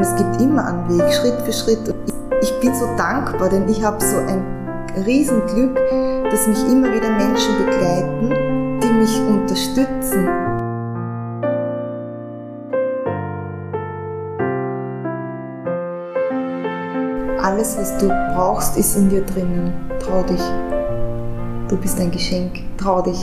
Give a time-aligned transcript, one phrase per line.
[0.00, 1.94] Und es gibt immer einen Weg, Schritt für Schritt.
[2.40, 4.42] Ich bin so dankbar, denn ich habe so ein
[5.04, 5.78] Riesenglück,
[6.30, 10.26] dass mich immer wieder Menschen begleiten, die mich unterstützen.
[17.42, 19.74] Alles, was du brauchst, ist in dir drinnen.
[19.98, 20.40] Trau dich.
[21.68, 22.60] Du bist ein Geschenk.
[22.78, 23.22] Trau dich.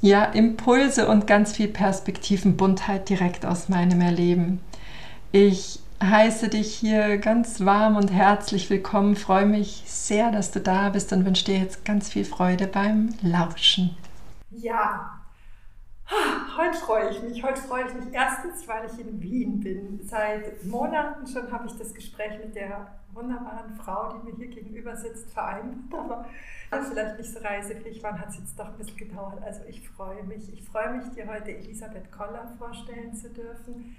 [0.00, 4.60] ja, Impulse und ganz viel Perspektivenbuntheit direkt aus meinem Erleben.
[5.32, 10.88] Ich heiße dich hier ganz warm und herzlich willkommen, freue mich sehr, dass du da
[10.88, 13.96] bist und wünsche dir jetzt ganz viel Freude beim Lauschen.
[14.50, 15.20] Ja,
[16.56, 17.42] Heute freue ich mich.
[17.42, 20.00] Heute freue ich mich erstens, weil ich in Wien bin.
[20.04, 24.96] Seit Monaten schon habe ich das Gespräch mit der wunderbaren Frau, die mir hier gegenüber
[24.96, 26.26] sitzt, vereinbart.
[26.70, 29.42] Aber vielleicht nicht so reisefähig waren, hat es jetzt doch ein bisschen gedauert.
[29.42, 30.52] Also ich freue mich.
[30.52, 33.96] Ich freue mich, dir heute Elisabeth Koller vorstellen zu dürfen.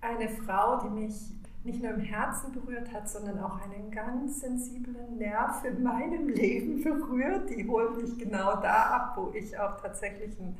[0.00, 1.14] Eine Frau, die mich
[1.64, 6.82] nicht nur im Herzen berührt hat, sondern auch einen ganz sensiblen Nerv in meinem Leben
[6.82, 7.50] berührt.
[7.50, 10.56] Die holt mich genau da ab, wo ich auch tatsächlich ein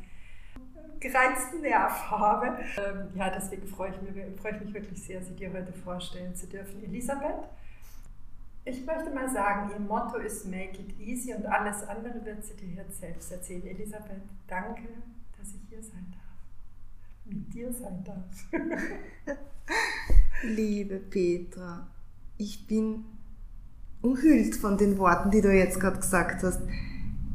[1.01, 2.59] gereizten Nerv habe.
[2.79, 6.35] Ähm, ja, deswegen freue ich, mich, freue ich mich wirklich sehr, Sie dir heute vorstellen
[6.35, 6.83] zu dürfen.
[6.85, 7.49] Elisabeth,
[8.65, 12.55] ich möchte mal sagen, Ihr Motto ist Make it easy und alles andere wird sie
[12.55, 13.67] dir jetzt selbst erzählen.
[13.67, 14.89] Elisabeth, danke,
[15.39, 16.23] dass ich hier sein darf.
[17.25, 19.37] Mit dir sein darf.
[20.45, 21.89] Liebe Petra,
[22.37, 23.05] ich bin
[24.01, 26.61] umhüllt von den Worten, die du jetzt gerade gesagt hast.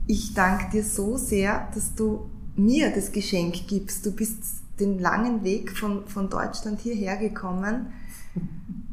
[0.08, 4.06] Ich danke dir so sehr, dass du mir das Geschenk gibst.
[4.06, 4.44] Du bist
[4.80, 7.94] den langen Weg von, von Deutschland hierher gekommen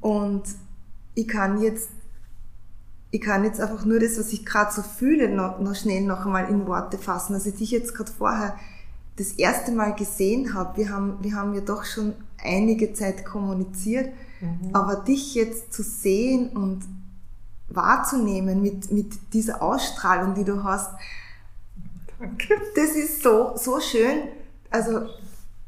[0.01, 0.43] und
[1.15, 1.91] ich kann jetzt
[3.15, 6.27] ich kann jetzt einfach nur das, was ich gerade so fühle, noch, noch schnell noch
[6.27, 7.35] einmal in Worte fassen.
[7.35, 8.59] Als ich dich jetzt gerade vorher
[9.15, 14.09] das erste Mal gesehen habe, wir haben, wir haben ja doch schon einige Zeit kommuniziert,
[14.41, 14.71] mhm.
[14.73, 16.83] aber dich jetzt zu sehen und
[17.69, 20.91] wahrzunehmen mit, mit dieser Ausstrahlung, die du hast,
[22.19, 22.61] Danke.
[22.75, 24.23] Das ist so, so schön.
[24.71, 25.03] Also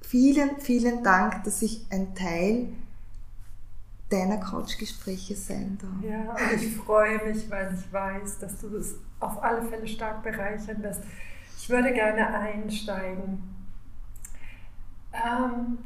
[0.01, 2.71] vielen, vielen Dank, dass ich ein Teil
[4.09, 6.11] deiner Couchgespräche sein darf.
[6.11, 10.23] Ja, und ich freue mich, weil ich weiß, dass du das auf alle Fälle stark
[10.23, 11.03] bereichern wirst.
[11.59, 13.43] Ich würde gerne einsteigen.
[15.13, 15.79] Ähm,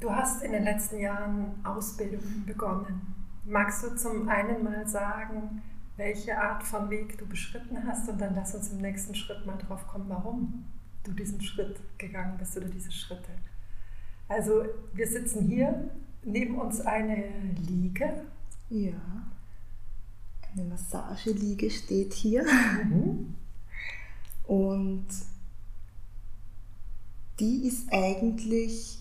[0.00, 3.14] du hast in den letzten Jahren Ausbildungen begonnen.
[3.44, 5.62] Magst du zum einen mal sagen,
[5.96, 9.56] welche Art von Weg du beschritten hast und dann lass uns im nächsten Schritt mal
[9.56, 10.64] drauf kommen, warum
[11.04, 13.30] du diesen Schritt gegangen bist oder diese Schritte.
[14.28, 15.90] Also wir sitzen hier,
[16.24, 17.24] neben uns eine
[17.66, 18.24] Liege.
[18.70, 18.92] Ja,
[20.52, 22.44] eine Massageliege steht hier.
[22.44, 23.34] Mhm.
[24.46, 25.06] Und
[27.40, 28.98] die ist eigentlich,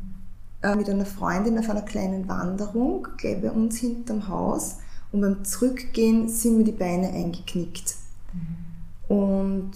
[0.62, 4.78] Äh, mit einer Freundin auf einer kleinen Wanderung gleich bei uns hinterm Haus
[5.12, 7.96] und beim Zurückgehen sind mir die Beine eingeknickt.
[8.34, 9.16] Mhm.
[9.16, 9.72] Und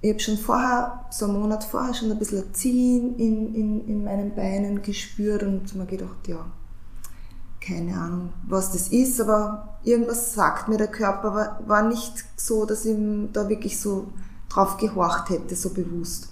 [0.00, 4.04] ich habe schon vorher, so einen Monat vorher, schon ein bisschen Ziehen in, in, in
[4.04, 6.46] meinen Beinen gespürt und mir gedacht, ja,
[7.60, 12.64] keine Ahnung, was das ist, aber irgendwas sagt mir der Körper, aber war nicht so,
[12.64, 12.96] dass ich
[13.32, 14.06] da wirklich so
[14.48, 16.28] drauf gehorcht hätte, so bewusst.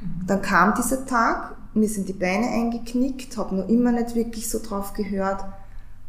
[0.00, 0.26] Mhm.
[0.26, 4.60] Dann kam dieser Tag, mir sind die Beine eingeknickt, habe noch immer nicht wirklich so
[4.60, 5.44] drauf gehört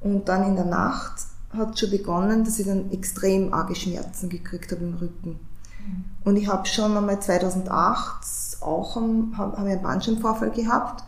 [0.02, 4.72] und dann in der Nacht hat schon begonnen, dass ich dann extrem arge Schmerzen gekriegt
[4.72, 5.30] habe im Rücken.
[5.30, 6.06] Mhm.
[6.24, 11.04] Und ich habe schon einmal 2008 auch einen, hab, hab einen Bandscheibenvorfall gehabt,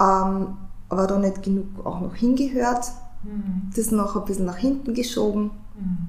[0.00, 0.56] ähm,
[0.88, 2.90] aber da nicht genug auch noch hingehört.
[3.22, 3.70] Mhm.
[3.74, 5.50] Das noch ein bisschen nach hinten geschoben.
[5.78, 6.08] Mhm.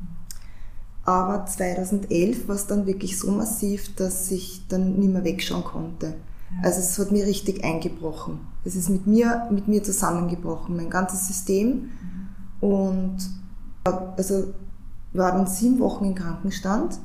[1.04, 6.16] Aber 2011 war es dann wirklich so massiv, dass ich dann nicht mehr wegschauen konnte.
[6.64, 8.40] Also es hat mir richtig eingebrochen.
[8.64, 11.90] Es ist mit mir, mit mir zusammengebrochen, mein ganzes System.
[12.60, 13.18] Und
[13.84, 14.54] also
[15.14, 17.00] war dann sieben Wochen im Krankenstand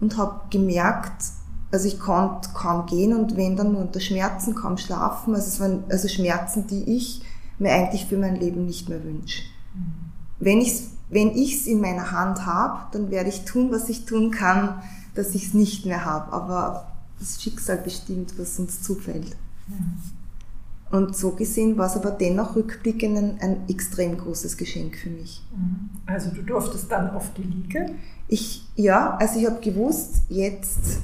[0.00, 1.22] und habe gemerkt,
[1.70, 5.34] also ich konnte kaum gehen und wenn dann nur unter Schmerzen, kaum schlafen.
[5.34, 7.22] Also es waren also Schmerzen, die ich
[7.58, 9.42] mir eigentlich für mein Leben nicht mehr wünsche.
[10.38, 14.04] Wenn ich es wenn ich's in meiner Hand habe, dann werde ich tun, was ich
[14.04, 14.82] tun kann,
[15.14, 16.32] dass ich es nicht mehr habe.
[16.32, 19.36] Aber das Schicksal bestimmt, was uns zufällt.
[19.66, 19.98] Mhm.
[20.90, 25.42] Und so gesehen war es aber dennoch rückblickend ein, ein, extrem großes Geschenk für mich.
[25.54, 25.90] Mhm.
[26.06, 27.90] Also du durftest dann auf die Liege?
[28.26, 31.00] Ich, ja, also ich habe gewusst, jetzt,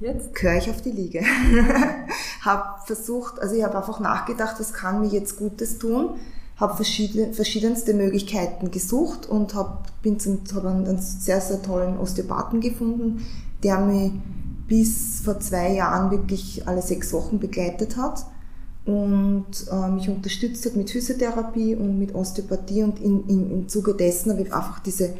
[0.00, 0.34] jetzt?
[0.34, 1.22] gehöre ich auf die Liege.
[2.40, 6.14] habe versucht, also ich habe einfach nachgedacht, was kann mir jetzt Gutes tun.
[6.56, 12.62] Habe verschiedene, verschiedenste Möglichkeiten gesucht und hab, bin zum, hab einen sehr, sehr tollen Osteopathen
[12.62, 13.26] gefunden,
[13.62, 14.12] der mich
[14.68, 18.26] bis vor zwei Jahren wirklich alle sechs Wochen begleitet hat
[18.84, 23.94] und äh, mich unterstützt hat mit Physiotherapie und mit Osteopathie und in, in, im Zuge
[23.94, 25.14] dessen habe ich einfach diese,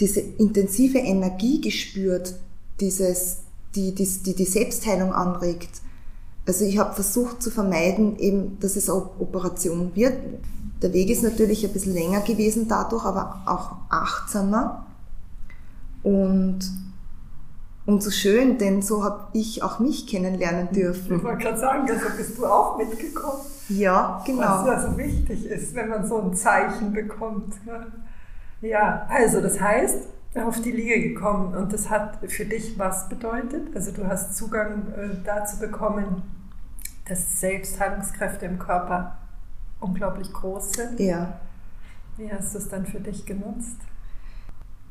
[0.00, 2.34] diese intensive Energie gespürt,
[2.80, 3.38] dieses,
[3.74, 5.82] die, die, die die Selbstheilung anregt.
[6.46, 10.14] Also ich habe versucht zu vermeiden, eben, dass es eine Operation wird.
[10.80, 14.86] Der Weg ist natürlich ein bisschen länger gewesen dadurch, aber auch achtsamer.
[16.02, 16.60] Und
[17.88, 21.16] und so schön, denn so habe ich auch mich kennenlernen dürfen.
[21.16, 23.40] Ich wollte gerade sagen, also bist du auch mitgekommen.
[23.70, 24.42] Ja, genau.
[24.42, 27.54] Was ja so wichtig ist, wenn man so ein Zeichen bekommt.
[28.60, 33.74] Ja, also das heißt, auf die Liege gekommen und das hat für dich was bedeutet?
[33.74, 36.22] Also du hast Zugang äh, dazu bekommen,
[37.08, 39.16] dass Selbstheilungskräfte im Körper
[39.80, 41.00] unglaublich groß sind.
[41.00, 41.40] Ja.
[42.18, 43.78] Wie hast du es dann für dich genutzt?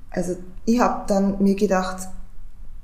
[0.10, 2.08] Also ich habe dann mir gedacht,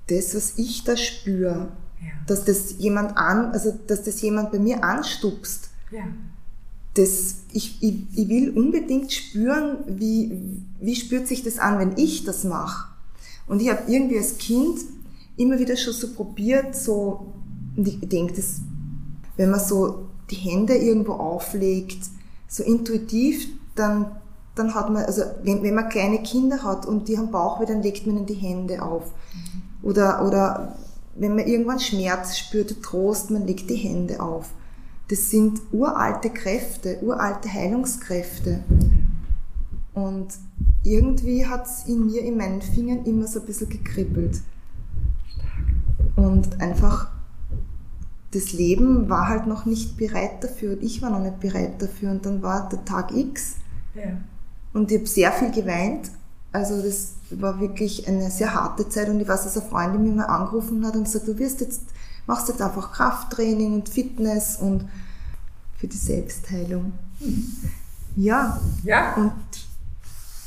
[0.07, 1.71] das, was ich da spüre,
[2.01, 2.11] ja.
[2.27, 6.03] dass das jemand an, also dass das jemand bei mir anstupst, ja.
[6.95, 12.25] das, ich, ich, ich will unbedingt spüren, wie, wie spürt sich das an, wenn ich
[12.25, 12.89] das mache.
[13.47, 14.79] Und ich habe irgendwie als Kind
[15.37, 17.33] immer wieder schon so probiert, so,
[17.75, 18.61] und ich denke, das,
[19.37, 22.09] wenn man so die Hände irgendwo auflegt,
[22.47, 24.05] so intuitiv, dann,
[24.55, 27.81] dann hat man, also wenn, wenn man kleine Kinder hat und die haben Bauchweh, dann
[27.81, 29.05] legt man ihnen die Hände auf.
[29.33, 29.87] Mhm.
[29.89, 30.75] Oder, oder
[31.15, 34.49] wenn man irgendwann Schmerz spürt, Trost, man legt die Hände auf.
[35.09, 38.63] Das sind uralte Kräfte, uralte Heilungskräfte.
[39.93, 40.27] Und
[40.83, 44.41] irgendwie hat es in mir, in meinen Fingern immer so ein bisschen gekribbelt.
[46.15, 47.11] Und einfach,
[48.31, 52.11] das Leben war halt noch nicht bereit dafür und ich war noch nicht bereit dafür.
[52.11, 53.57] Und dann war der Tag X.
[53.93, 54.17] Ja.
[54.73, 56.09] Und ich habe sehr viel geweint,
[56.51, 60.13] also das war wirklich eine sehr harte Zeit und ich weiß, dass eine Freundin mich
[60.13, 61.81] mal angerufen hat und gesagt, du wirst jetzt,
[62.27, 64.87] machst jetzt einfach Krafttraining und Fitness und
[65.77, 66.93] für die Selbstheilung.
[68.15, 68.59] Ja.
[68.83, 69.15] Ja.
[69.15, 69.33] Und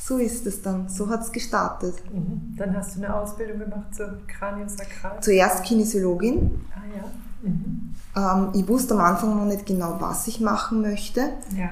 [0.03, 0.87] so ist es dann.
[0.87, 1.95] So hat es gestartet.
[2.13, 2.55] Mhm.
[2.57, 5.21] Dann hast du eine Ausbildung gemacht zur Kraniosakral?
[5.21, 6.61] Zuerst Kinesiologin.
[6.73, 7.49] Ah ja.
[7.49, 7.95] Mhm.
[8.15, 11.33] Ähm, ich wusste am Anfang noch nicht genau, was ich machen möchte.
[11.55, 11.71] Ja.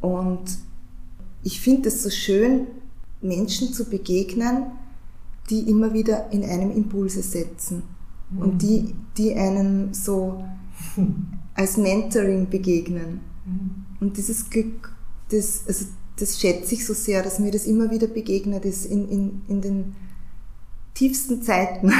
[0.00, 0.58] Und
[1.42, 2.66] ich finde es so schön,
[3.20, 4.64] Menschen zu begegnen,
[5.50, 7.82] die immer wieder in einem Impulse setzen
[8.30, 8.38] mhm.
[8.38, 10.44] und die, die einem so
[11.54, 13.20] als Mentoring begegnen.
[13.44, 13.84] Mhm.
[14.00, 14.94] Und dieses Glück,
[15.30, 19.08] das, also das schätze ich so sehr, dass mir das immer wieder begegnet ist in,
[19.08, 19.94] in, in den
[20.94, 21.92] tiefsten Zeiten.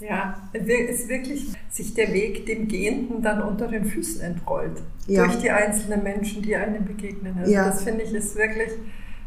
[0.00, 4.80] Ja, es ist wirklich sich der Weg dem Gehenden dann unter den Füßen entrollt.
[5.06, 5.24] Ja.
[5.24, 7.36] Durch die einzelnen Menschen, die einem begegnen.
[7.38, 7.66] Also ja.
[7.66, 8.72] das finde ich ist wirklich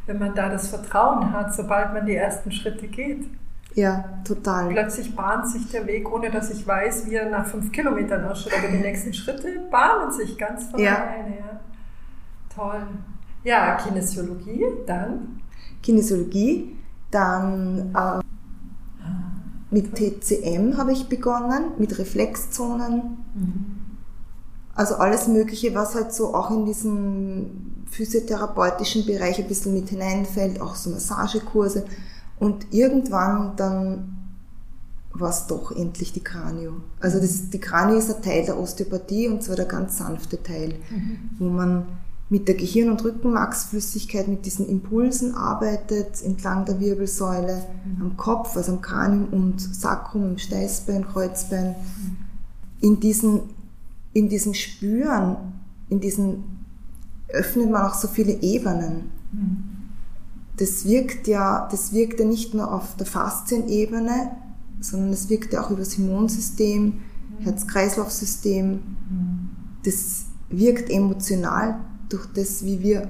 [0.06, 3.26] wenn man da das Vertrauen hat, sobald man die ersten Schritte geht.
[3.76, 4.70] Ja, total.
[4.70, 8.54] Plötzlich bahnt sich der Weg, ohne dass ich weiß, wie er nach fünf Kilometern ausschaut.
[8.58, 10.96] Aber die nächsten Schritte bahnen sich ganz von ja.
[10.96, 11.38] alleine.
[11.38, 11.60] Ja.
[12.54, 12.82] Toll.
[13.44, 15.42] Ja, Kinesiologie, dann?
[15.82, 16.78] Kinesiologie,
[17.10, 18.24] dann äh,
[19.74, 23.18] Mit TCM habe ich begonnen, mit Reflexzonen.
[23.34, 23.66] Mhm.
[24.76, 30.62] Also alles Mögliche, was halt so auch in diesen physiotherapeutischen Bereich ein bisschen mit hineinfällt,
[30.62, 31.86] auch so Massagekurse.
[32.40, 34.24] Und irgendwann dann
[35.12, 36.74] war es doch endlich die Kranio.
[37.00, 40.76] Also das, die Kranio ist ein Teil der Osteopathie und zwar der ganz sanfte Teil,
[41.38, 41.86] wo man
[42.30, 47.64] mit der Gehirn- und Rückenmarksflüssigkeit, mit diesen Impulsen arbeitet, entlang der Wirbelsäule,
[48.00, 51.76] am Kopf, also am Kranium und Sacrum, im Steißbein, Kreuzbein.
[52.82, 53.42] In diesen,
[54.14, 55.38] in diesem Spüren,
[55.90, 56.44] in diesen
[57.30, 59.12] öffnet man auch so viele Ebenen.
[60.58, 64.32] Das wirkt ja, das wirkt ja nicht nur auf der Faszienebene,
[64.80, 67.00] sondern es wirkt ja auch über das Immunsystem,
[67.40, 68.80] Herz-Kreislauf-System.
[69.84, 71.80] Das wirkt emotional
[72.14, 73.10] durch das, wie wir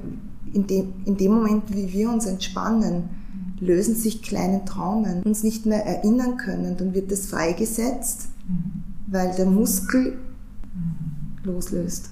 [0.53, 3.10] in dem, in dem Moment, wie wir uns entspannen,
[3.60, 8.29] lösen sich kleine Traumen, uns nicht mehr erinnern können, dann wird das freigesetzt,
[9.07, 10.17] weil der Muskel
[11.43, 12.12] loslöst.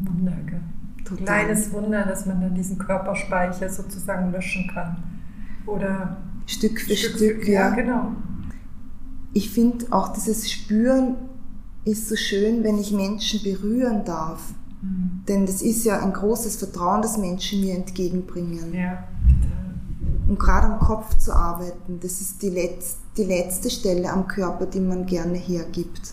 [0.00, 0.60] Wunder, gell?
[1.04, 1.24] Total.
[1.24, 4.96] Kleines Wunder, dass man dann diesen Körperspeicher sozusagen löschen kann.
[5.66, 8.12] Oder Stück für Stück, für, ja, genau.
[9.32, 11.16] Ich finde auch dieses Spüren
[11.84, 14.54] ist so schön, wenn ich Menschen berühren darf.
[14.82, 15.22] Mhm.
[15.26, 18.72] Denn das ist ja ein großes Vertrauen, das Menschen mir entgegenbringen.
[18.74, 19.04] Ja.
[20.28, 24.66] Und gerade am Kopf zu arbeiten, das ist die, Letz die letzte Stelle am Körper,
[24.66, 26.12] die man gerne hergibt.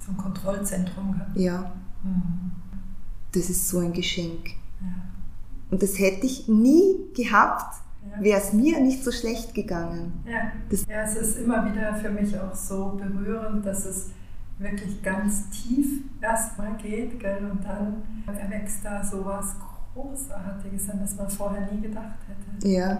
[0.00, 1.20] So ein Kontrollzentrum.
[1.34, 1.72] Ja,
[2.04, 2.52] Mhm.
[3.32, 4.50] das ist so ein Geschenk.
[4.80, 4.86] Ja.
[5.70, 7.76] Und das hätte ich nie gehabt,
[8.16, 8.22] Ja.
[8.24, 10.12] wäre es mir nicht so schlecht gegangen.
[10.26, 10.52] Ja.
[10.70, 14.06] Das- ja, es ist immer wieder für mich auch so berührend, dass es
[14.62, 17.48] wirklich ganz tief erstmal geht, gell?
[17.50, 19.56] und dann erwächst da so was
[19.94, 22.68] Großartiges, an das man vorher nie gedacht hätte.
[22.68, 22.98] Ja,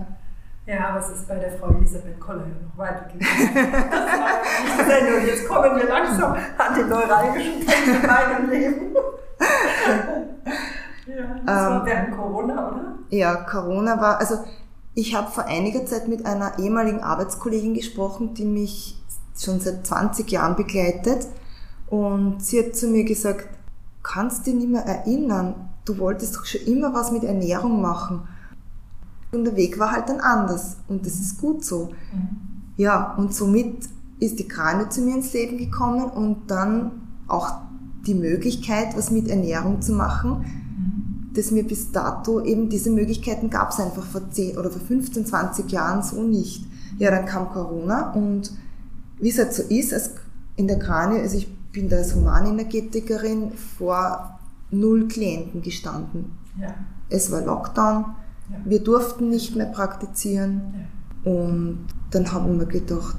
[0.67, 3.25] Ja, aber es ist bei der Frau Elisabeth Koller ja noch weitergegangen.
[4.77, 5.27] Das war nicht.
[5.27, 8.97] Jetzt kommen wir langsam an die neuralgischen Punkte in meinem Leben.
[11.07, 12.95] Ja, das war Ähm, während Corona, oder?
[13.11, 14.37] ja, Corona war, also
[14.95, 19.03] ich habe vor einiger Zeit mit einer ehemaligen Arbeitskollegin gesprochen, die mich
[19.37, 21.27] schon seit 20 Jahren begleitet
[21.93, 23.47] und sie hat zu mir gesagt,
[24.03, 28.23] kannst dich nicht mehr erinnern, du wolltest doch schon immer was mit Ernährung machen.
[29.31, 31.91] Und der Weg war halt dann anders und das ist gut so.
[32.79, 36.93] Ja, und somit ist die Krane zu mir ins Leben gekommen und dann
[37.29, 37.57] auch
[38.07, 40.47] die Möglichkeit, was mit Ernährung zu machen,
[41.35, 45.27] das mir bis dato eben diese Möglichkeiten gab es einfach vor 10 oder vor 15,
[45.27, 46.65] 20 Jahren so nicht.
[46.97, 48.51] Ja, dann kam Corona und
[49.21, 50.13] wie es halt so ist, als
[50.57, 54.39] in der Krane, also ich bin da als Humanenergetikerin vor
[54.71, 56.39] null Klienten gestanden.
[56.61, 56.75] Ja.
[57.09, 58.05] Es war Lockdown,
[58.51, 58.57] Ja.
[58.65, 60.75] wir durften nicht mehr praktizieren.
[61.25, 61.33] Ja.
[61.33, 63.17] Und dann habe ich mir gedacht,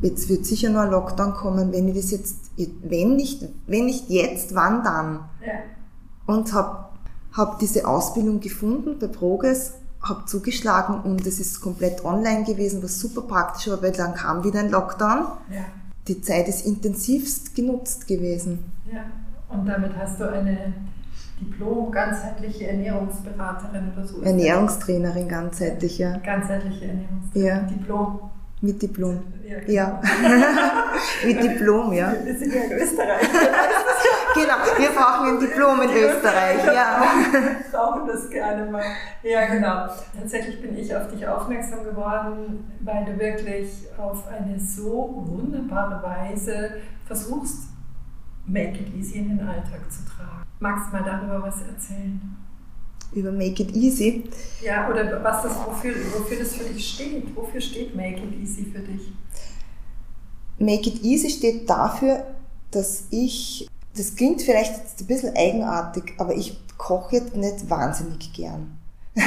[0.00, 2.36] jetzt wird sicher noch ein Lockdown kommen, wenn ich das jetzt,
[2.82, 5.20] wenn nicht, wenn nicht jetzt, wann dann?
[6.26, 6.86] Und habe
[7.32, 12.98] hab diese Ausbildung gefunden bei Progress, habe zugeschlagen und es ist komplett online gewesen, was
[12.98, 15.26] super praktisch war, weil dann kam wieder ein Lockdown.
[16.08, 18.72] Die Zeit ist intensivst genutzt gewesen.
[18.92, 19.04] Ja.
[19.48, 20.72] Und damit hast du eine
[21.40, 24.22] Diplom ganzheitliche Ernährungsberaterin oder so.
[24.22, 26.18] Ernährungstrainerin ganzheitlich, ja.
[26.18, 27.46] Ganzheitliche Ernährungstrainerin.
[27.46, 27.60] Ja.
[27.62, 28.20] Diplom.
[28.60, 29.20] Mit Diplom.
[29.44, 29.58] Ja.
[29.66, 30.00] Ja.
[31.26, 32.14] Mit Diplom, ja.
[32.24, 33.28] Wir sind ja in Österreich.
[34.34, 37.02] Genau, wir brauchen ein Diplom in Österreich, ja.
[37.70, 38.84] brauchen das gerne mal.
[39.22, 39.88] Ja, genau.
[40.18, 46.76] Tatsächlich bin ich auf dich aufmerksam geworden, weil du wirklich auf eine so wunderbare Weise
[47.06, 47.68] versuchst,
[48.46, 50.44] Make It Easy in den Alltag zu tragen.
[50.60, 52.20] Magst du mal darüber was erzählen?
[53.12, 54.24] Über Make It Easy.
[54.62, 57.36] Ja, oder was das, wofür, wofür das für dich steht?
[57.36, 59.12] Wofür steht Make It Easy für dich?
[60.58, 62.24] Make It Easy steht dafür,
[62.70, 68.32] dass ich, das klingt vielleicht jetzt ein bisschen eigenartig, aber ich koche jetzt nicht wahnsinnig
[68.32, 68.78] gern.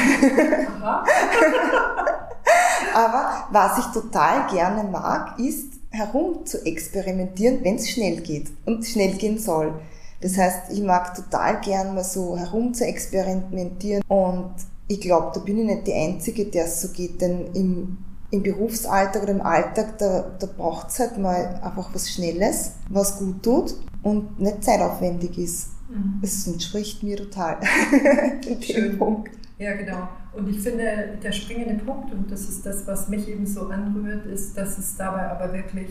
[2.94, 8.86] Aber was ich total gerne mag, ist herum zu experimentieren, wenn es schnell geht und
[8.86, 9.74] schnell gehen soll.
[10.22, 14.54] Das heißt, ich mag total gern mal so herum zu experimentieren und
[14.88, 17.98] ich glaube, da bin ich nicht die Einzige, der es so geht, denn im,
[18.32, 23.20] im Berufsalltag oder im Alltag, da, da braucht es halt mal einfach was Schnelles, was
[23.20, 25.70] gut tut und nicht zeitaufwendig ist.
[25.90, 26.20] Mhm.
[26.22, 27.58] Das entspricht mir total.
[28.48, 28.98] In dem.
[28.98, 29.32] Punkt.
[29.58, 30.10] Ja, genau.
[30.34, 34.26] Und ich finde, der springende Punkt, und das ist das, was mich eben so anrührt,
[34.26, 35.90] ist, dass es dabei aber wirklich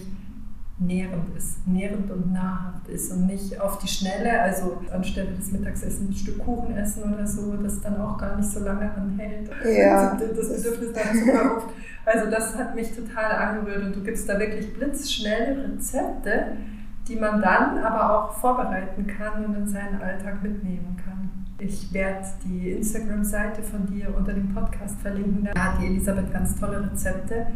[0.79, 6.11] nährend ist, nährend und nahrhaft ist und nicht auf die Schnelle, also anstelle des Mittagessens
[6.11, 9.51] ein Stück Kuchen essen oder so, das dann auch gar nicht so lange anhält.
[9.65, 10.15] Ja.
[10.15, 11.69] Das Bedürfnis nach Zucker oft.
[12.05, 16.57] Also das hat mich total angerührt und du gibst da wirklich blitzschnelle Rezepte,
[17.07, 21.31] die man dann aber auch vorbereiten kann und in seinen Alltag mitnehmen kann.
[21.59, 25.49] Ich werde die Instagram-Seite von dir unter dem Podcast verlinken.
[25.55, 27.47] Da hat die Elisabeth ganz tolle Rezepte,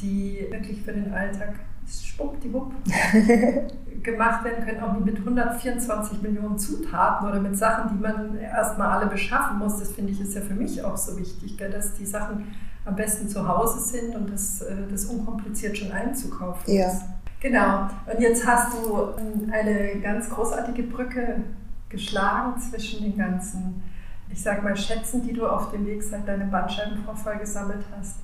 [0.00, 1.54] die wirklich für den Alltag
[1.92, 2.72] schwuppdiwupp
[4.02, 8.98] gemacht werden können, auch nicht mit 124 Millionen Zutaten oder mit Sachen, die man erstmal
[8.98, 9.78] alle beschaffen muss.
[9.78, 12.52] Das finde ich ist ja für mich auch so wichtig, gell, dass die Sachen
[12.84, 16.88] am besten zu Hause sind und das, äh, das unkompliziert schon einzukaufen Ja.
[16.88, 17.02] ist.
[17.40, 17.88] Genau.
[18.12, 19.08] Und jetzt hast du
[19.52, 21.42] eine ganz großartige Brücke
[21.88, 23.82] geschlagen zwischen den ganzen,
[24.30, 28.16] ich sag mal, Schätzen, die du auf dem Weg seit deinem Bandscheibenvorfall gesammelt hast.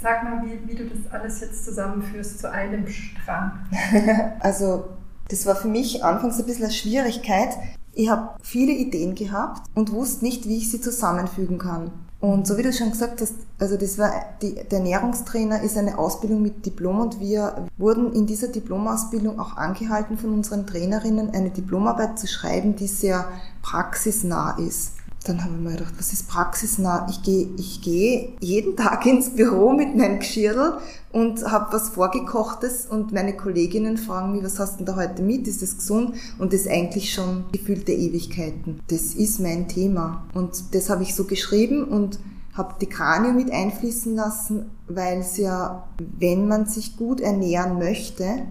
[0.00, 3.52] Sag mal, wie, wie du das alles jetzt zusammenführst zu einem Strang.
[4.40, 4.84] Also
[5.28, 7.50] das war für mich anfangs ein bisschen eine Schwierigkeit.
[7.94, 11.90] Ich habe viele Ideen gehabt und wusste nicht, wie ich sie zusammenfügen kann.
[12.22, 15.98] Und so wie du schon gesagt hast, also das war die, der Ernährungstrainer ist eine
[15.98, 21.50] Ausbildung mit Diplom und wir wurden in dieser Diplomausbildung auch angehalten von unseren Trainerinnen eine
[21.50, 23.26] Diplomarbeit zu schreiben, die sehr
[23.62, 24.92] praxisnah ist.
[25.24, 27.06] Dann habe ich mir gedacht, was ist praxisnah?
[27.10, 30.78] Ich gehe ich gehe jeden Tag ins Büro mit meinem Geschirr
[31.12, 35.22] und habe was vorgekochtes und meine Kolleginnen fragen mich, was hast du denn da heute
[35.22, 35.46] mit?
[35.46, 36.16] Ist das gesund?
[36.38, 38.80] Und das eigentlich schon gefühlte Ewigkeiten.
[38.88, 40.24] Das ist mein Thema.
[40.34, 42.18] Und das habe ich so geschrieben und
[42.54, 45.88] habe die Kranio mit einfließen lassen, weil es ja,
[46.18, 48.42] wenn man sich gut ernähren möchte,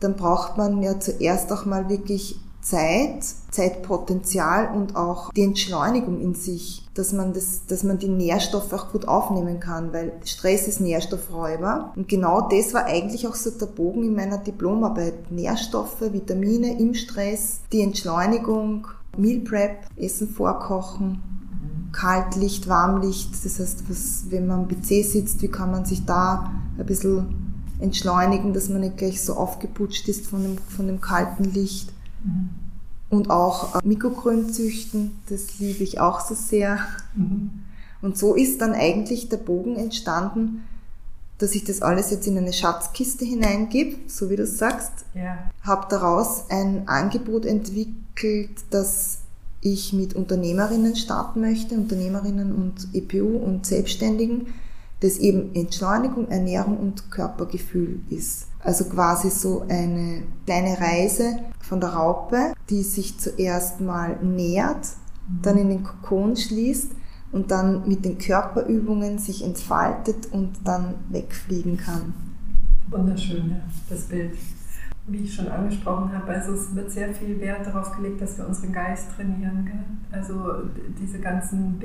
[0.00, 6.34] dann braucht man ja zuerst auch mal wirklich Zeit, Zeitpotenzial und auch die Entschleunigung in
[6.34, 10.80] sich, dass man das, dass man die Nährstoffe auch gut aufnehmen kann, weil Stress ist
[10.80, 11.92] Nährstoffräuber.
[11.94, 15.30] Und genau das war eigentlich auch so der Bogen in meiner Diplomarbeit.
[15.30, 18.86] Nährstoffe, Vitamine im Stress, die Entschleunigung,
[19.18, 21.20] Meal Prep, Essen vorkochen,
[21.92, 23.44] Kaltlicht, Warmlicht.
[23.44, 27.44] Das heißt, was, wenn man am PC sitzt, wie kann man sich da ein bisschen
[27.78, 31.93] entschleunigen, dass man nicht gleich so aufgeputscht ist von dem, von dem kalten Licht.
[33.10, 36.80] Und auch äh, Mikrogrün züchten, das liebe ich auch so sehr.
[38.02, 40.64] Und so ist dann eigentlich der Bogen entstanden,
[41.38, 44.92] dass ich das alles jetzt in eine Schatzkiste hineingebe, so wie du sagst.
[45.14, 45.50] Ja.
[45.62, 49.18] Habe daraus ein Angebot entwickelt, dass
[49.60, 54.46] ich mit Unternehmerinnen starten möchte, Unternehmerinnen und EPU und Selbstständigen,
[55.00, 58.48] das eben Entschleunigung, Ernährung und Körpergefühl ist.
[58.60, 64.88] Also quasi so eine kleine Reise von der Raupe, die sich zuerst mal nährt,
[65.42, 66.92] dann in den Kokon schließt
[67.32, 72.14] und dann mit den Körperübungen sich entfaltet und dann wegfliegen kann.
[72.88, 74.34] Wunderschön, ja, das Bild.
[75.06, 78.46] Wie ich schon angesprochen habe, also es wird sehr viel Wert darauf gelegt, dass wir
[78.46, 79.66] unseren Geist trainieren.
[79.66, 80.18] Gell?
[80.18, 80.34] Also
[80.98, 81.78] diese ganzen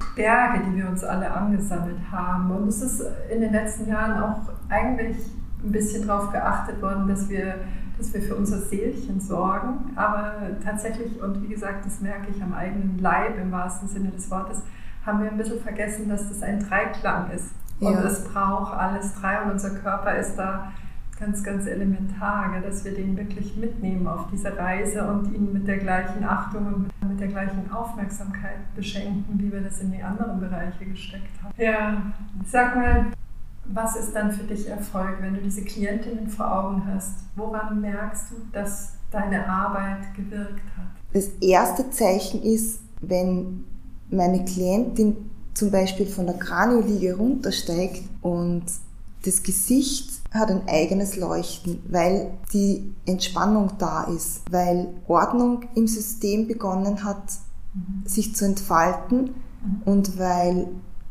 [0.00, 2.50] Wissensberge, die wir uns alle angesammelt haben.
[2.50, 5.16] Und es ist in den letzten Jahren auch eigentlich
[5.64, 7.56] ein bisschen darauf geachtet worden, dass wir,
[7.98, 9.92] dass wir für unser Seelchen sorgen.
[9.96, 10.32] Aber
[10.64, 14.62] tatsächlich, und wie gesagt, das merke ich am eigenen Leib im wahrsten Sinne des Wortes,
[15.04, 17.50] haben wir ein bisschen vergessen, dass das ein Dreiklang ist.
[17.80, 18.02] Und Ja.
[18.04, 20.72] es braucht alles drei und unser Körper ist da
[21.18, 25.66] ganz, ganz elementar, gell, dass wir den wirklich mitnehmen auf diese Reise und ihn mit
[25.66, 30.02] der gleichen Achtung und mit, mit der gleichen Aufmerksamkeit beschenken, wie wir das in die
[30.02, 31.54] anderen Bereiche gesteckt haben.
[31.56, 32.02] Ja,
[32.46, 33.06] sag mal,
[33.64, 37.14] was ist dann für dich Erfolg, wenn du diese Klientinnen vor Augen hast?
[37.34, 40.86] Woran merkst du, dass deine Arbeit gewirkt hat?
[41.12, 43.64] Das erste Zeichen ist, wenn
[44.10, 45.16] meine Klientin
[45.54, 48.64] zum Beispiel von der Kranioliege runtersteigt und
[49.24, 56.46] das Gesicht hat ein eigenes Leuchten, weil die Entspannung da ist, weil Ordnung im System
[56.46, 57.22] begonnen hat,
[58.04, 59.30] sich zu entfalten
[59.84, 60.68] und weil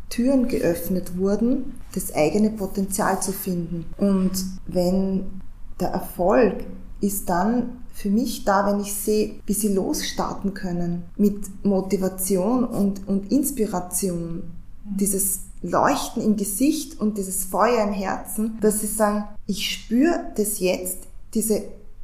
[0.09, 3.85] Türen geöffnet wurden, das eigene Potenzial zu finden.
[3.97, 4.31] Und
[4.67, 5.41] wenn
[5.79, 6.65] der Erfolg
[7.01, 13.07] ist dann für mich da, wenn ich sehe, wie sie losstarten können mit Motivation und,
[13.07, 14.43] und Inspiration,
[14.83, 20.60] dieses Leuchten im Gesicht und dieses Feuer im Herzen, dass sie sagen, ich spüre das
[20.60, 20.99] jetzt,
[21.34, 21.63] diese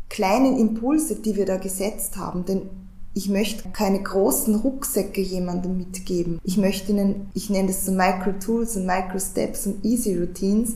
[0.09, 2.69] kleinen Impulse, die wir da gesetzt haben, denn
[3.13, 6.39] ich möchte keine großen Rucksäcke jemandem mitgeben.
[6.43, 10.75] Ich möchte ihnen, ich nenne das so Micro-Tools und Micro-Steps und Easy-Routines,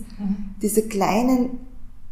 [0.62, 1.60] diese kleinen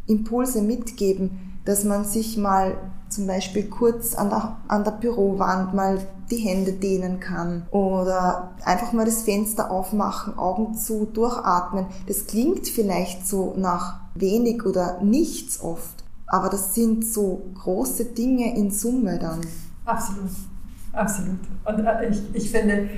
[0.07, 2.77] Impulse mitgeben, dass man sich mal
[3.09, 5.99] zum Beispiel kurz an der, an der Bürowand mal
[6.33, 11.85] die Hände dehnen kann oder einfach mal das Fenster aufmachen, Augen zu, durchatmen.
[12.07, 18.55] Das klingt vielleicht so nach wenig oder nichts oft, aber das sind so große Dinge
[18.55, 19.41] in Summe dann.
[19.85, 20.31] Absolut,
[20.91, 21.39] absolut.
[21.65, 22.89] Und äh, ich, ich finde,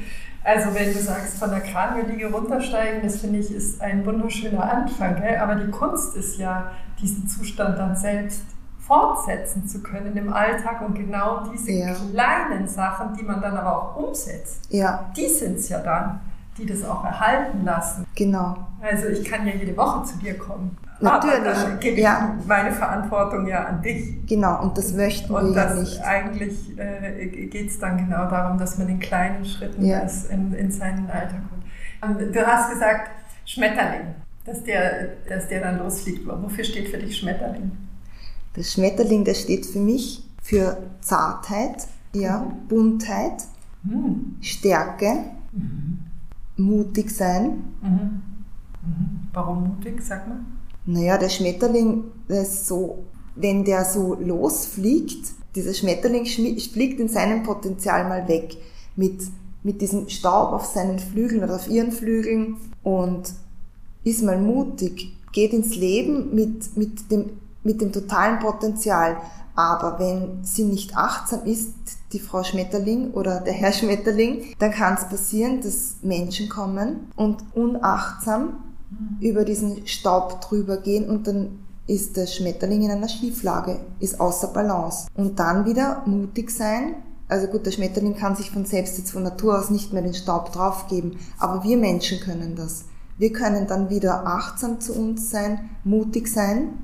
[0.43, 5.15] also wenn du sagst, von der Kranmühlige runtersteigen, das finde ich ist ein wunderschöner Anfang.
[5.15, 5.38] Gell?
[5.38, 6.71] Aber die Kunst ist ja,
[7.02, 8.41] diesen Zustand dann selbst
[8.86, 11.93] fortsetzen zu können im Alltag und genau diese ja.
[11.93, 15.10] kleinen Sachen, die man dann aber auch umsetzt, ja.
[15.17, 16.19] die sind es ja dann,
[16.58, 18.06] die das auch erhalten lassen.
[18.15, 18.56] Genau.
[18.82, 20.78] Also ich kann ja jede Woche zu dir kommen.
[21.02, 21.39] Natürlich.
[21.39, 22.36] Aber dann gebe ja.
[22.39, 24.26] ich meine Verantwortung ja an dich.
[24.28, 26.02] Genau, und das möchten und wir das ja nicht.
[26.04, 30.02] Eigentlich äh, geht es dann genau darum, dass man in kleinen Schritten Ja.
[30.02, 32.21] das in, in seinen Alltag kommt.
[32.21, 33.10] Und Du hast gesagt,
[33.45, 36.26] Schmetterling, dass der, dass der dann losfliegt.
[36.28, 37.71] Wofür steht für dich Schmetterling?
[38.56, 42.68] Der Schmetterling, der steht für mich für Zartheit, ja, Mhm.
[42.68, 43.44] Buntheit,
[43.84, 44.38] Hm.
[44.41, 45.26] Stärke,
[46.58, 47.63] mutig sein.
[47.82, 48.22] Mhm.
[48.82, 49.20] Mhm.
[49.34, 50.39] Warum mutig, sag mal?
[50.86, 53.04] Naja, der Schmetterling, der ist so,
[53.36, 58.58] wenn der so losfliegt, dieser Schmetterling fliegt in seinem Potenzial mal weg
[58.96, 59.24] mit,
[59.63, 63.34] mit diesem Staub auf seinen Flügeln oder auf ihren Flügeln und
[64.04, 67.30] ist mal mutig, geht ins Leben mit, mit, dem,
[67.65, 69.17] mit dem totalen Potenzial.
[69.56, 71.73] Aber wenn sie nicht achtsam ist,
[72.13, 77.43] die Frau Schmetterling oder der Herr Schmetterling, dann kann es passieren, dass Menschen kommen und
[77.54, 78.63] unachtsam
[79.19, 84.47] über diesen Staub drüber gehen und dann ist der Schmetterling in einer Schieflage, ist außer
[84.47, 85.08] Balance.
[85.13, 86.95] Und dann wieder mutig sein.
[87.28, 90.13] Also gut, der Schmetterling kann sich von selbst jetzt von Natur aus nicht mehr den
[90.13, 92.86] Staub draufgeben, aber wir Menschen können das.
[93.17, 96.84] Wir können dann wieder achtsam zu uns sein, mutig sein,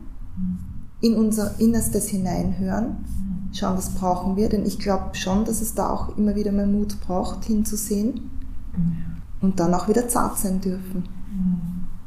[1.02, 2.98] in unser Innerstes hineinhören,
[3.54, 6.68] schauen, was brauchen wir, denn ich glaube schon, dass es da auch immer wieder mal
[6.68, 8.32] Mut braucht, hinzusehen
[9.42, 11.04] und dann auch wieder zart sein dürfen.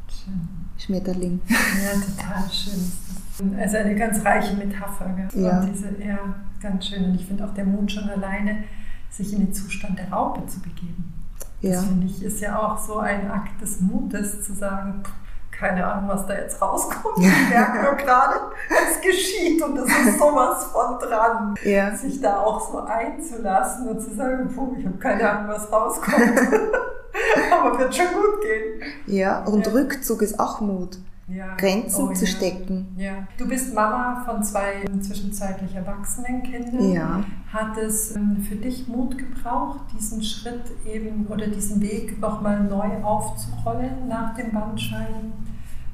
[0.09, 0.49] Schön.
[0.79, 1.41] Schmetterling.
[1.49, 3.59] Ja, total schön.
[3.59, 5.15] Also eine ganz reiche Metapher.
[5.33, 5.43] Gell?
[5.43, 5.65] Ja.
[5.65, 6.19] Diese, ja,
[6.61, 7.05] ganz schön.
[7.05, 8.65] Und ich finde auch der Mond schon alleine,
[9.11, 11.13] sich in den Zustand der Raupe zu begeben.
[11.61, 11.73] Ja.
[11.73, 15.13] Das finde ich ist ja auch so ein Akt des Mutes, zu sagen, pff,
[15.59, 17.19] keine Ahnung, was da jetzt rauskommt.
[17.19, 18.35] Ich merke nur gerade,
[18.69, 21.55] es geschieht und es ist sowas von dran.
[21.65, 21.95] Ja.
[21.95, 26.15] Sich da auch so einzulassen und zu sagen, puh, ich habe keine Ahnung, was rauskommt.
[27.53, 28.93] Aber wird schon gut gehen.
[29.07, 29.73] Ja, und Ja.
[29.73, 30.99] Rückzug ist auch Mut.
[31.27, 31.55] Ja.
[31.57, 32.95] Grenzen Oh, zu stecken.
[32.99, 33.13] Ja.
[33.39, 36.93] Du bist Mama von zwei zwischenzeitlich erwachsenen Kindern.
[36.93, 37.21] Ja.
[37.51, 43.03] Hat es ähm, für dich Mut gebraucht, diesen Schritt eben oder diesen Weg nochmal neu
[43.03, 45.33] aufzurollen nach dem Bandscheiben,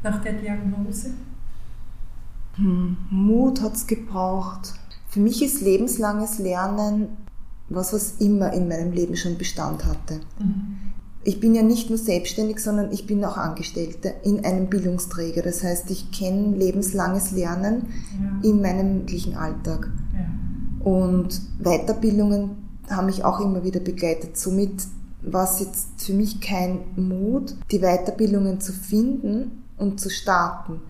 [0.03, 1.11] nach der Diagnose?
[2.55, 4.75] Hm, Mut hat's gebraucht.
[5.09, 7.09] Für mich ist lebenslanges Lernen
[7.69, 10.21] was, was immer in meinem Leben schon Bestand hatte.
[11.23, 15.43] Ich bin ja nicht nur selbstständig, sondern ich bin auch Angestellte in einem Bildungsträger.
[15.43, 17.87] Das heißt, ich kenne lebenslanges Lernen
[18.21, 18.51] Ja.
[18.51, 19.91] in meinem wirklichen Alltag.
[20.15, 20.85] ja.
[20.85, 22.51] Und Weiterbildungen
[22.89, 24.37] haben mich auch immer wieder begleitet.
[24.37, 24.73] Somit
[25.23, 30.81] war es jetzt für mich kein Mut, die Weiterbildungen zu finden und zu starten.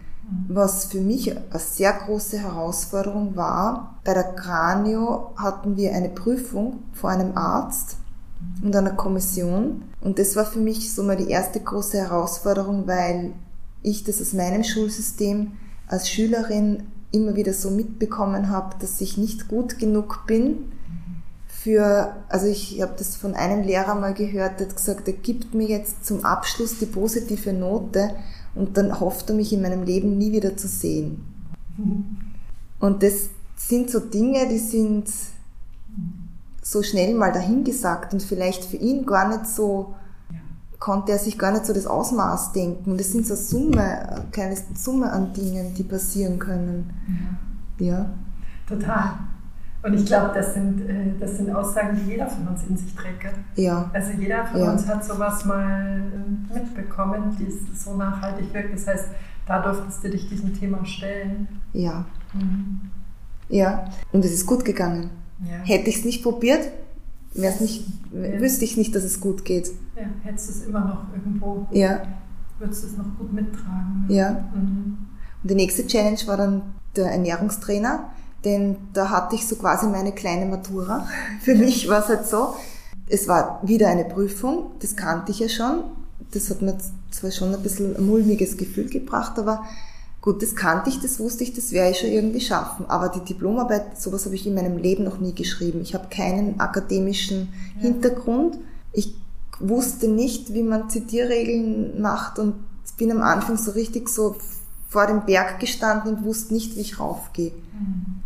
[0.48, 6.84] Was für mich eine sehr große Herausforderung war, bei der Kranio hatten wir eine Prüfung
[6.92, 7.96] vor einem Arzt
[8.62, 9.82] und einer Kommission.
[10.00, 13.32] Und das war für mich so mal die erste große Herausforderung, weil
[13.82, 15.52] ich das aus meinem Schulsystem
[15.88, 20.70] als Schülerin immer wieder so mitbekommen habe, dass ich nicht gut genug bin
[21.48, 25.52] für, also ich habe das von einem Lehrer mal gehört, der hat gesagt, er gibt
[25.54, 28.14] mir jetzt zum Abschluss die positive Note
[28.54, 31.24] und dann hofft er mich in meinem Leben nie wieder zu sehen.
[32.78, 35.08] Und das sind so Dinge, die sind
[36.62, 39.94] so schnell mal dahingesagt und vielleicht für ihn gar nicht so,
[40.78, 42.96] konnte er sich gar nicht so das Ausmaß denken.
[42.96, 46.90] Das sind so Summe, eine kleine Summe an Dingen, die passieren können.
[47.78, 48.10] Ja.
[48.66, 49.18] Total.
[49.82, 52.94] Und ich glaube, das sind, äh, das sind Aussagen, die jeder von uns in sich
[52.94, 53.20] trägt.
[53.20, 53.32] gell?
[53.56, 53.90] Ja.
[53.94, 54.72] Also jeder von Ja.
[54.72, 58.74] uns hat sowas mal ähm, mitbekommen, die es so nachhaltig wirkt.
[58.74, 59.06] Das heißt,
[59.46, 61.48] da durftest du dich diesem Thema stellen.
[61.72, 62.04] Ja.
[62.34, 62.80] Mhm.
[63.48, 63.86] Ja.
[64.12, 65.10] Und es ist gut gegangen.
[65.42, 65.56] Ja.
[65.64, 66.68] Hätte ich es nicht probiert,
[67.32, 69.70] wär's nicht, wüsste ich nicht, dass es gut geht.
[69.96, 72.02] ja, hättest du es immer noch irgendwo, Ja.
[72.58, 74.04] würdest du es noch gut mittragen.
[74.08, 74.14] ne?
[74.14, 74.30] Ja.
[74.54, 74.98] Mhm.
[75.42, 76.62] Und die nächste Challenge war dann
[76.96, 78.10] der Ernährungstrainer,
[78.44, 81.06] denn da hatte ich so quasi meine kleine Matura.
[81.42, 82.54] Für mich war es halt so,
[83.08, 85.84] es war wieder eine Prüfung, das kannte ich ja schon.
[86.32, 86.76] Das hat mir
[87.10, 89.64] zwar schon ein bisschen ein mulmiges Gefühl gebracht, aber
[90.22, 92.84] Gut, das kannte ich, das wusste ich, das werde ich schon irgendwie schaffen.
[92.88, 95.80] Aber die Diplomarbeit, sowas habe ich in meinem Leben noch nie geschrieben.
[95.80, 97.82] Ich habe keinen akademischen ja.
[97.82, 98.58] Hintergrund.
[98.92, 99.14] Ich
[99.60, 102.54] wusste nicht, wie man Zitierregeln macht und
[102.98, 104.36] bin am Anfang so richtig so
[104.88, 107.52] vor dem Berg gestanden und wusste nicht, wie ich raufgehe.
[107.52, 108.22] Mhm.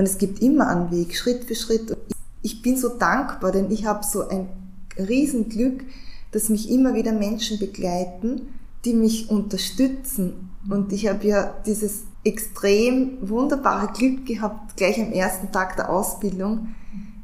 [0.00, 1.94] Und es gibt immer einen Weg, Schritt für Schritt.
[2.40, 4.48] Ich bin so dankbar, denn ich habe so ein
[4.96, 5.84] Riesenglück,
[6.32, 8.48] dass mich immer wieder Menschen begleiten,
[8.86, 10.52] die mich unterstützen.
[10.70, 16.68] Und ich habe ja dieses extrem wunderbare Glück gehabt, gleich am ersten Tag der Ausbildung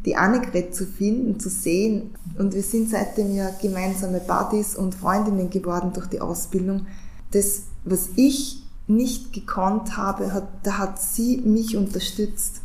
[0.04, 2.14] die Annegret zu finden, zu sehen.
[2.38, 6.86] Und wir sind seitdem ja gemeinsame Buddies und Freundinnen geworden durch die Ausbildung.
[7.30, 12.60] Das, was ich nicht gekonnt habe, hat, da hat sie mich unterstützt.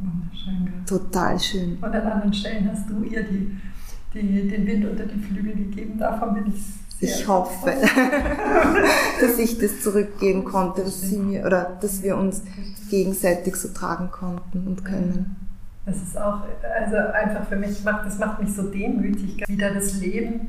[0.00, 0.86] Wunderschön.
[0.86, 1.76] Total schön.
[1.76, 3.56] Und an anderen Stellen hast du ihr die,
[4.14, 5.98] die, den Wind unter die Flügel gegeben.
[5.98, 6.62] Davon bin ich
[6.98, 7.70] sehr Ich hoffe,
[9.20, 12.42] dass ich das zurückgeben konnte, dass sie mir oder dass wir uns
[12.90, 15.36] gegenseitig so tragen konnten und können.
[15.86, 16.42] Das ist auch,
[16.78, 20.48] also einfach für mich, macht, das macht mich so demütig, wieder das Leben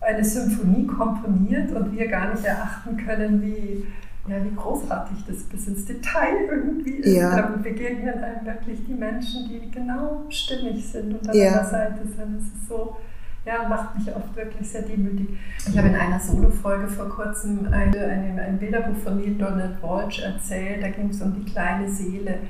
[0.00, 3.86] eine Symphonie komponiert und wir gar nicht erachten können, wie,
[4.28, 7.16] ja, wie großartig das bis ins Detail irgendwie ist.
[7.16, 7.34] Ja.
[7.36, 11.52] Dann begegnen einem wirklich die Menschen, die genau stimmig sind und an ja.
[11.54, 12.38] der Seite sind.
[12.38, 12.96] Es ist so,
[13.44, 15.28] ja, macht mich oft wirklich sehr demütig.
[15.66, 20.22] Ich habe in einer Solo-Folge vor kurzem eine, eine, ein Bilderbuch von Neil Donald Walsh
[20.22, 20.82] erzählt.
[20.82, 22.40] Da ging es um die kleine Seele,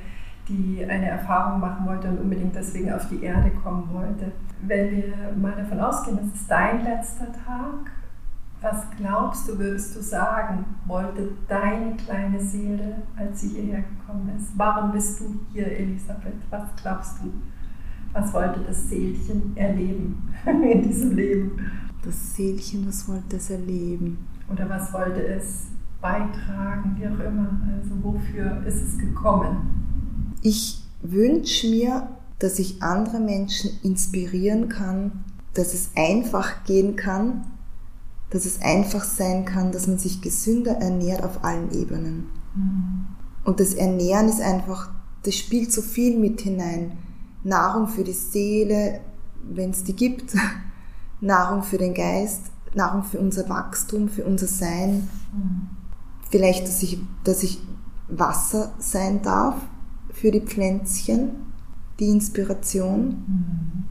[0.49, 4.33] die eine Erfahrung machen wollte und unbedingt deswegen auf die Erde kommen wollte.
[4.61, 7.91] Wenn wir mal davon ausgehen, das ist dein letzter Tag,
[8.61, 14.51] was glaubst du, würdest du sagen, wollte deine kleine Seele, als sie hierher gekommen ist?
[14.55, 16.33] Warum bist du hier, Elisabeth?
[16.51, 17.33] Was glaubst du?
[18.13, 21.71] Was wollte das Seelchen erleben in diesem Leben?
[22.03, 24.27] Das Seelchen, was wollte es erleben?
[24.51, 25.67] Oder was wollte es
[25.99, 27.61] beitragen, wie auch immer?
[27.75, 30.35] Also wofür ist es gekommen?
[30.43, 37.43] Ich wünsche mir, dass ich andere Menschen inspirieren kann, dass es einfach gehen kann,
[38.31, 42.29] dass es einfach sein kann, dass man sich gesünder ernährt auf allen Ebenen.
[42.55, 43.05] Mhm.
[43.43, 44.89] Und das Ernähren ist einfach,
[45.23, 46.97] das spielt so viel mit hinein.
[47.43, 49.01] Nahrung für die Seele,
[49.43, 50.33] wenn es die gibt,
[51.21, 55.09] Nahrung für den Geist, Nahrung für unser Wachstum, für unser Sein.
[55.33, 55.67] Mhm.
[56.29, 57.59] Vielleicht, dass ich, dass ich
[58.07, 59.55] Wasser sein darf
[60.13, 61.31] für die Pflänzchen,
[61.99, 63.07] die Inspiration.
[63.07, 63.90] Mhm.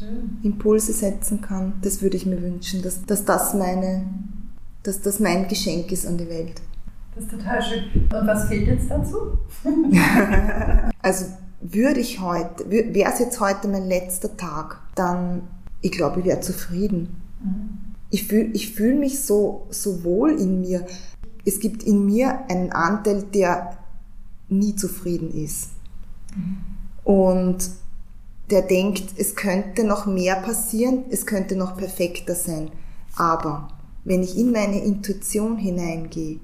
[0.00, 0.38] Schön.
[0.42, 1.74] Impulse setzen kann.
[1.82, 4.06] Das würde ich mir wünschen, dass, dass das meine,
[4.82, 6.62] dass das mein Geschenk ist an die Welt.
[7.14, 7.84] Das ist total schön.
[8.04, 9.36] Und was fehlt jetzt dazu?
[11.02, 11.26] also
[11.60, 15.42] würde ich heute, wäre es jetzt heute mein letzter Tag, dann,
[15.82, 17.20] ich glaube, ich wäre zufrieden.
[17.44, 17.94] Mhm.
[18.08, 20.86] Ich fühle ich fühl mich so, so wohl in mir.
[21.44, 23.76] Es gibt in mir einen Anteil, der
[24.48, 25.72] nie zufrieden ist.
[26.34, 26.56] Mhm.
[27.04, 27.79] Und
[28.50, 32.70] der denkt, es könnte noch mehr passieren, es könnte noch perfekter sein.
[33.16, 33.68] Aber
[34.04, 36.38] wenn ich in meine Intuition hineingehe,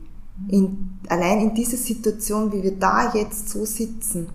[0.48, 4.28] in, allein in dieser Situation, wie wir da jetzt so sitzen,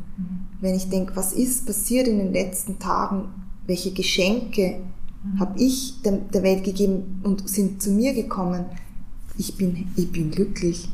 [0.59, 3.29] wenn ich denke, was ist passiert in den letzten Tagen,
[3.67, 4.79] welche Geschenke
[5.23, 5.39] mhm.
[5.39, 8.65] habe ich der, der, Welt gegeben und sind zu mir gekommen,
[9.37, 10.89] ich bin, ich bin glücklich.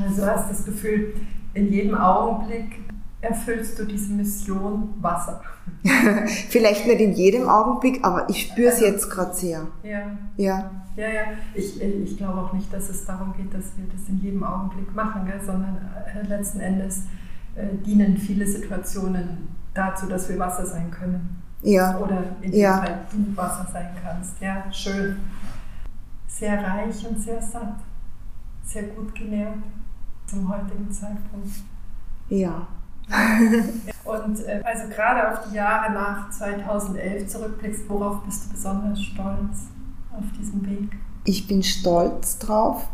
[0.00, 1.14] Also du hast das Gefühl,
[1.54, 2.87] in jedem Augenblick
[3.20, 5.42] erfüllst du diese Mission Wasser.
[6.48, 9.66] Vielleicht nicht in jedem Augenblick, aber ich spüre es also, jetzt gerade sehr.
[9.82, 10.18] Ja.
[10.36, 10.70] Ja.
[10.96, 11.22] Ja, ja.
[11.54, 14.94] Ich, ich glaube auch nicht, dass es darum geht, dass wir das in jedem Augenblick
[14.94, 15.78] machen, gell, sondern
[16.14, 17.04] äh, letzten Endes
[17.54, 21.42] äh, dienen viele Situationen dazu, dass wir Wasser sein können.
[21.62, 21.98] Ja.
[21.98, 22.78] Oder in dem ja.
[22.78, 24.40] Fall du Wasser sein kannst.
[24.40, 25.16] Ja, schön.
[26.28, 27.74] Sehr reich und sehr satt.
[28.64, 29.56] Sehr gut genährt
[30.26, 31.50] zum heutigen Zeitpunkt.
[32.28, 32.66] Ja.
[34.04, 39.68] Und äh, also gerade auf die Jahre nach 2011 zurückblickst, worauf bist du besonders stolz
[40.12, 40.90] auf diesem Weg?
[41.24, 42.88] Ich bin stolz drauf,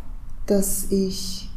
[0.46, 1.50] dass ich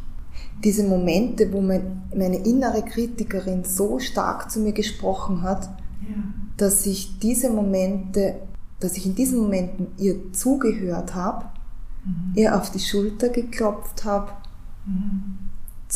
[0.63, 5.69] diese Momente, wo mein, meine innere Kritikerin so stark zu mir gesprochen hat,
[6.01, 6.15] ja.
[6.57, 8.35] dass ich diese Momente,
[8.79, 11.45] dass ich in diesen Momenten ihr zugehört habe,
[12.03, 12.33] mhm.
[12.35, 14.31] ihr auf die Schulter geklopft habe,
[14.85, 15.47] mhm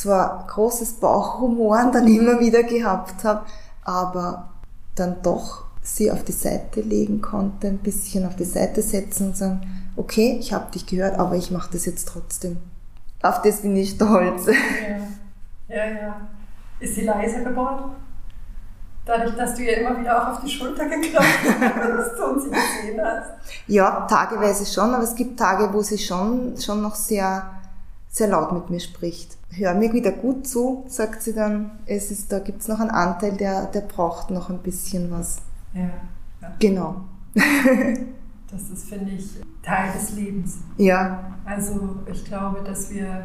[0.01, 3.45] zwar großes Bauchhumoren dann immer wieder gehabt habe,
[3.83, 4.49] aber
[4.95, 9.37] dann doch sie auf die Seite legen konnte, ein bisschen auf die Seite setzen und
[9.37, 9.61] sagen,
[9.95, 12.57] okay, ich habe dich gehört, aber ich mache das jetzt trotzdem.
[13.21, 14.47] Auf das bin ich stolz.
[14.47, 16.21] Ja, ja, ja.
[16.79, 17.91] Ist sie leiser geworden?
[19.05, 23.01] Dadurch, dass du ihr immer wieder auch auf die Schulter geklopft hast und sie gesehen
[23.03, 23.31] hast?
[23.67, 27.60] Ja, tageweise schon, aber es gibt Tage, wo sie schon, schon noch sehr
[28.11, 29.37] sehr laut mit mir spricht.
[29.49, 31.71] Hör mir wieder gut zu, sagt sie dann.
[31.85, 35.41] Es ist, da gibt's noch einen Anteil, der, der braucht noch ein bisschen was.
[35.73, 35.89] Ja.
[36.41, 36.53] ja.
[36.59, 37.05] Genau.
[37.33, 39.29] das ist, finde ich,
[39.63, 40.57] Teil des Lebens.
[40.77, 41.37] Ja.
[41.45, 43.23] Also ich glaube, dass wir,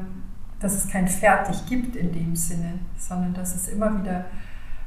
[0.61, 4.27] dass es kein Fertig gibt in dem Sinne, sondern dass es immer wieder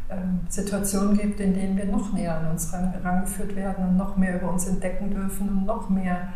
[0.09, 4.41] ähm, Situationen gibt, in denen wir noch näher an uns herangeführt werden und noch mehr
[4.41, 6.29] über uns entdecken dürfen und noch mehr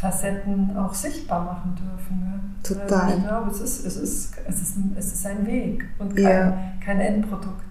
[0.00, 2.20] Facetten auch sichtbar machen dürfen.
[2.20, 2.40] Ne?
[2.62, 3.00] Total.
[3.06, 6.24] Also ich glaube, es ist, es, ist, es, ist, es ist ein Weg und kein,
[6.24, 6.58] Ja.
[6.84, 7.62] kein Endprodukt.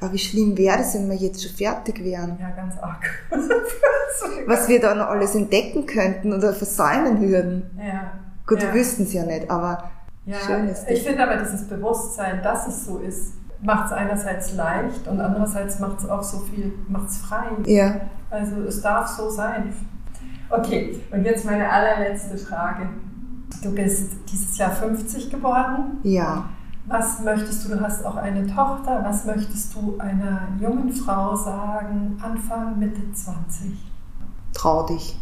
[0.00, 2.38] Aber wie schlimm wäre es, wenn wir jetzt schon fertig wären?
[2.40, 3.04] Ja, ganz arg.
[4.46, 7.70] Was wir da noch alles entdecken könnten oder versäumen würden.
[7.78, 8.12] ja.
[8.46, 8.68] Gut, ja.
[8.72, 9.90] wir wüssten es ja nicht, aber
[10.24, 14.54] Ja, schön ist ich finde aber dieses Bewusstsein, dass es so ist, macht es einerseits
[14.54, 17.46] leicht und andererseits macht es auch so viel, macht es frei.
[17.66, 19.72] Ja, Also es darf so sein.
[20.50, 22.88] Okay, und jetzt meine allerletzte Frage.
[23.62, 25.98] Du bist dieses Jahr 50 geworden.
[26.02, 26.48] ja.
[26.88, 32.16] Was möchtest du, du hast auch eine Tochter, was möchtest du einer jungen Frau sagen,
[32.22, 33.72] Anfang, Mitte 20?
[34.52, 35.18] Trau dich,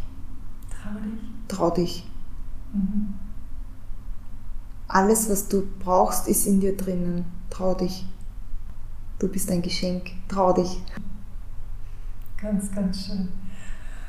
[0.68, 1.20] Trau dich.
[1.48, 2.10] trau dich.
[2.74, 3.14] Mhm.
[4.88, 7.24] Alles, was du brauchst, ist in dir drinnen.
[7.48, 8.06] Trau dich.
[9.18, 10.10] Du bist ein Geschenk.
[10.28, 10.82] Trau dich.
[12.36, 13.30] Ganz, ganz schön.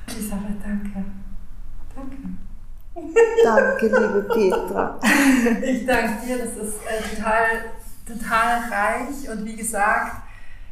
[0.08, 1.04] Elisabeth, danke.
[1.96, 2.18] Danke.
[3.44, 5.00] Danke, liebe Petra.
[5.64, 7.46] Ich danke dir, das ist äh, total,
[8.08, 10.22] total reich und wie gesagt,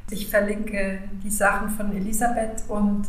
[0.09, 3.07] ich verlinke die Sachen von Elisabeth und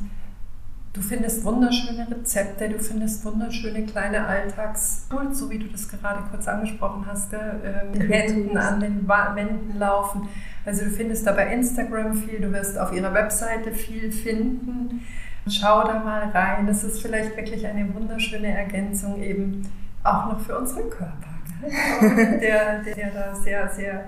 [0.93, 6.49] du findest wunderschöne Rezepte, du findest wunderschöne kleine Alltagstools, so wie du das gerade kurz
[6.49, 8.65] angesprochen hast, Händen Tools.
[8.65, 10.29] an den Wänden laufen.
[10.65, 15.05] Also du findest da bei Instagram viel, du wirst auf ihrer Webseite viel finden.
[15.49, 16.67] Schau da mal rein.
[16.67, 19.63] Das ist vielleicht wirklich eine wunderschöne Ergänzung eben
[20.03, 21.29] auch noch für unseren Körper,
[21.61, 22.39] gell?
[22.41, 24.05] der, der, da sehr, sehr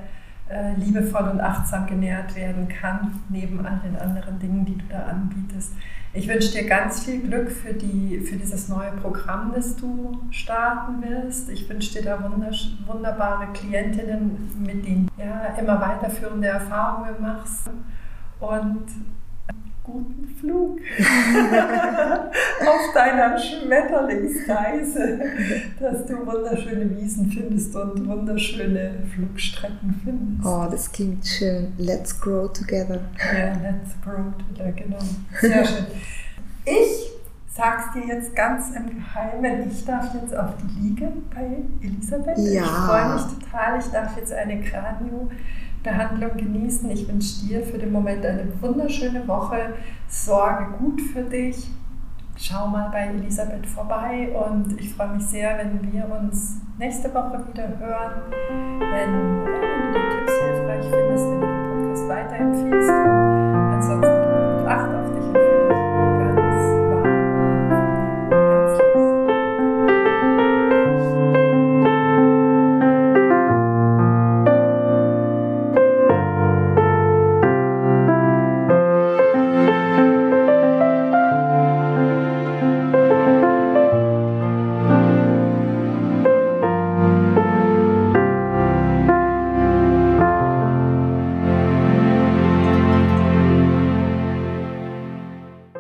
[0.49, 5.07] äh, liebevoll und achtsam genährt werden kann, neben all den anderen Dingen, die du da
[5.07, 5.73] anbietest.
[6.13, 11.03] Ich wünsche dir ganz viel Glück für, die, für dieses neue Programm, das du starten
[11.03, 11.51] wirst.
[11.51, 12.19] Ich wünsche dir da
[12.87, 17.69] wunderbare Klientinnen, mit denen du ja, immer weiterführende Erfahrungen machst
[18.41, 18.87] und
[19.87, 20.81] guten Flug
[22.61, 25.21] auf deiner Schmetterlingsreise,
[25.79, 30.47] dass du wunderschöne Wiesen findest und wunderschöne Flugstrecken findest.
[30.47, 31.73] Oh, das klingt schön.
[31.79, 33.01] Let's grow together.
[33.33, 34.99] Ja, let's grow together, genau.
[35.41, 35.87] Sehr schön.
[36.65, 37.13] Ich
[37.49, 42.39] sag's dir jetzt ganz im Geheimen, ich darf jetzt auf die Liege bei Elisabeth.
[42.39, 42.63] Ja.
[42.63, 43.79] Ich freue mich total.
[43.79, 44.61] Ich darf jetzt eine
[45.87, 46.91] Behandlung genießen.
[46.91, 49.75] Ich wünsche dir für den Moment eine wunderschöne Woche.
[50.09, 51.71] Sorge gut für dich.
[52.37, 57.43] Schau mal bei Elisabeth vorbei und ich freue mich sehr, wenn wir uns nächste Woche
[57.51, 58.21] wieder hören.
[58.79, 63.16] Wenn, wenn du die Tipps hilfreich findest, wenn du den Podcast weiterempfiehlst.